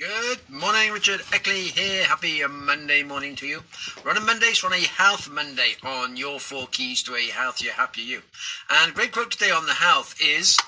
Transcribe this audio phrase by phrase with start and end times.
[0.00, 2.02] Good morning, Richard Eckley here.
[2.02, 3.62] Happy Monday morning to you.
[4.02, 7.28] We're on a Monday, so on a Health Monday on your four keys to a
[7.28, 8.22] healthier, happier you.
[8.68, 10.58] And great quote today on the health is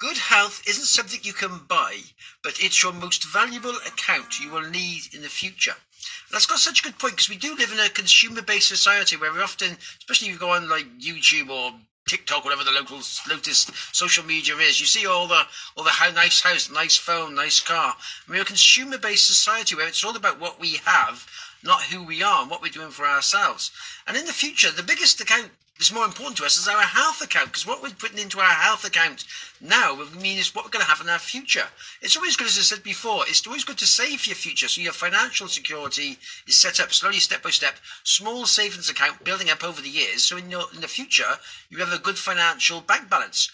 [0.00, 2.02] Good health isn't something you can buy,
[2.42, 5.70] but it's your most valuable account you will need in the future.
[5.70, 9.16] And that's got such a good point because we do live in a consumer-based society
[9.16, 11.72] where we often, especially if you go on like YouTube or
[12.08, 14.78] TikTok, whatever the local latest social media is.
[14.78, 15.42] You see all the
[15.76, 17.96] all the how nice house, nice phone, nice car.
[18.28, 21.26] We're a consumer based society where it's all about what we have,
[21.64, 23.72] not who we are and what we're doing for ourselves.
[24.06, 27.20] And in the future, the biggest account that's more important to us is our health
[27.20, 29.24] account because what we're putting into our health account
[29.60, 31.66] now will mean is what we're going to have in our future.
[32.00, 34.68] It's always good, as I said before, it's always good to save for your future
[34.68, 39.50] so your financial security is set up slowly, step by step, small savings account building
[39.50, 40.24] up over the years.
[40.24, 43.50] So in, your, in the future, you have a good financial bank balance.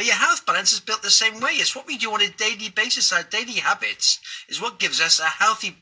[0.00, 1.50] But your health balance is built the same way.
[1.56, 3.12] It's what we do on a daily basis.
[3.12, 4.18] Our daily habits
[4.48, 5.76] is what gives us a healthy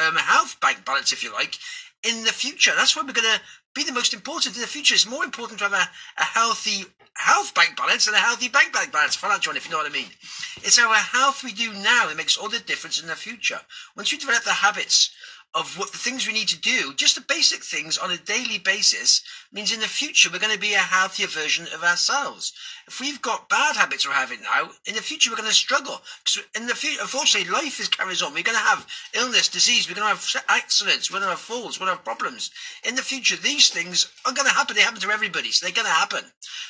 [0.00, 1.58] um, health bank balance, if you like,
[2.04, 2.70] in the future.
[2.76, 3.40] That's where we're going to
[3.74, 4.94] be the most important in the future.
[4.94, 8.72] It's more important to have a, a healthy health bank balance than a healthy bank
[8.72, 9.16] bank balance.
[9.16, 10.10] Follow John, if you know what I mean.
[10.58, 13.60] It's our health we do now that makes all the difference in the future.
[13.96, 15.10] Once you develop the habits
[15.54, 18.58] of what the things we need to do, just the basic things on a daily
[18.58, 19.22] basis,
[19.52, 22.52] means in the future we're going to be a healthier version of ourselves.
[22.86, 26.02] If we've got bad habits we're having now, in the future we're going to struggle.
[26.22, 28.34] Because in the future, unfortunately, life is carries on.
[28.34, 31.40] We're going to have illness, disease, we're going to have accidents, we're going to have
[31.40, 32.50] falls, we're going to have problems.
[32.84, 34.76] In the future, these things are going to happen.
[34.76, 36.22] They happen to everybody, so they're going to happen.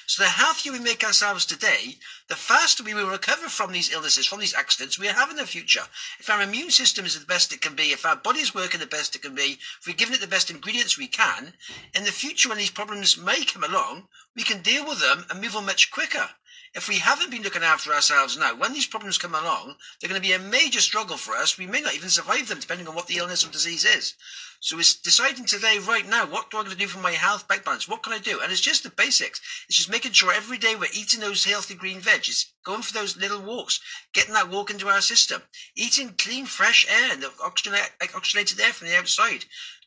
[0.07, 1.97] So the healthier we make ourselves today,
[2.29, 5.47] the faster we will recover from these illnesses, from these accidents we have in the
[5.47, 5.83] future.
[6.21, 8.87] If our immune system is the best it can be, if our body's working the
[8.87, 11.55] best it can be, if we've given it the best ingredients we can,
[11.95, 15.41] in the future when these problems may come along, we can deal with them and
[15.41, 16.29] move on much quicker.
[16.77, 20.21] If we haven't been looking after ourselves now, when these problems come along, they're going
[20.21, 21.57] to be a major struggle for us.
[21.57, 24.13] We may not even survive them, depending on what the illness or disease is.
[24.61, 27.49] So it's deciding today, right now, what do I going to do for my health
[27.49, 27.89] bank balance?
[27.89, 28.41] What can I do?
[28.41, 29.41] And it's just the basics.
[29.69, 32.29] It's just making sure every day we're eating those healthy green veg.
[32.29, 33.81] It's going for those little walks,
[34.13, 35.41] getting that walk into our system,
[35.77, 39.47] eating clean, fresh air and the oxygenated air from the outside,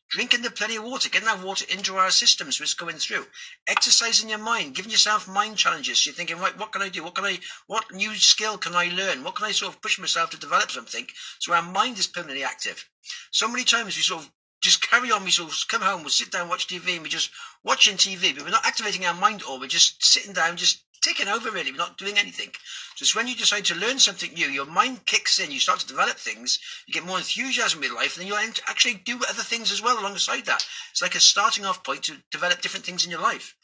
[0.10, 3.28] Drinking the plenty of water, getting that water into our systems so it's going through.
[3.68, 6.04] Exercising your mind, giving yourself mind challenges.
[6.04, 7.04] You're thinking, right, what can I do?
[7.04, 9.24] What can I, what new skill can I learn?
[9.24, 11.06] What can I sort of push myself to develop something
[11.38, 12.84] so our mind is permanently active?
[13.30, 14.32] So many times we sort of
[14.62, 15.24] just carry on.
[15.24, 17.30] We sort of come home, we'll sit down, watch TV, and we're just
[17.64, 21.28] watching TV, but we're not activating our mind or we're just sitting down, just taking
[21.28, 21.72] over really.
[21.72, 22.50] We're not doing anything.
[22.96, 25.80] So it's when you decide to learn something new, your mind kicks in, you start
[25.80, 29.44] to develop things, you get more enthusiasm with life, and then you'll actually do other
[29.44, 30.66] things as well alongside that.
[30.92, 33.56] It's like a starting off point to develop different things in your life.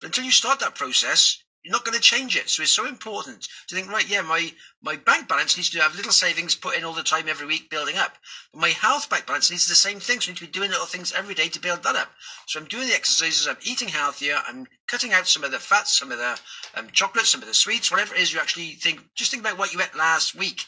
[0.00, 2.50] But until you start that process, you're not going to change it.
[2.50, 4.52] So it's so important to think, right, yeah, my,
[4.82, 7.70] my bank balance needs to have little savings put in all the time every week
[7.70, 8.18] building up.
[8.52, 10.20] But my health bank balance needs the same thing.
[10.20, 12.12] So I need to be doing little things every day to build that up.
[12.46, 15.98] So I'm doing the exercises, I'm eating healthier, I'm cutting out some of the fats,
[15.98, 16.38] some of the
[16.74, 19.00] um, chocolates, some of the sweets, whatever it is you actually think.
[19.14, 20.66] Just think about what you ate last week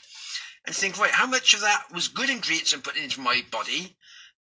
[0.64, 3.94] and think, right, how much of that was good ingredients I'm putting into my body?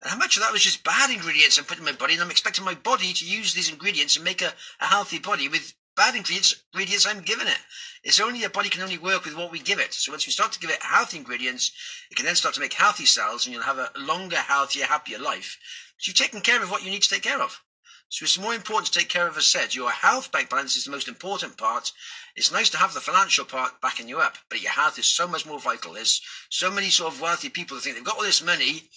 [0.02, 2.12] And how much of that was just bad ingredients I'm putting in my body?
[2.12, 5.48] And I'm expecting my body to use these ingredients and make a, a healthy body
[5.48, 7.58] with bad ingredients, ingredients I'm giving it.
[8.02, 9.94] It's only the body can only work with what we give it.
[9.94, 11.70] So once we start to give it healthy ingredients,
[12.10, 15.20] it can then start to make healthy cells and you'll have a longer, healthier, happier
[15.20, 15.56] life.
[15.98, 17.60] So you've taken care of what you need to take care of.
[18.08, 20.86] So it's more important to take care of, as said, your health bank balance is
[20.86, 21.92] the most important part.
[22.34, 25.28] It's nice to have the financial part backing you up, but your health is so
[25.28, 25.92] much more vital.
[25.92, 26.20] There's
[26.50, 28.90] so many sort of wealthy people that think they've got all this money,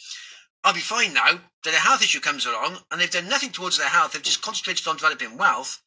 [0.66, 1.40] I'll be fine now.
[1.64, 4.14] Then a health issue comes along, and they've done nothing towards their health.
[4.14, 5.80] They've just concentrated on developing wealth,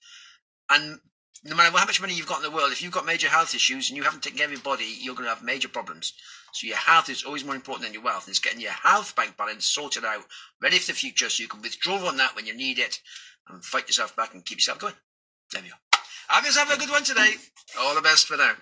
[0.70, 1.00] and
[1.44, 3.54] no matter how much money you've got in the world, if you've got major health
[3.54, 6.12] issues and you haven't taken care of your body, you're going to have major problems.
[6.52, 8.26] So your health is always more important than your wealth.
[8.26, 10.24] And it's getting your health bank balance sorted out,
[10.60, 13.00] ready for the future, so you can withdraw on that when you need it
[13.48, 14.94] and fight yourself back and keep yourself going.
[15.52, 15.74] There we go.
[16.28, 17.34] Have yourself a good one today.
[17.78, 18.54] All the best for now.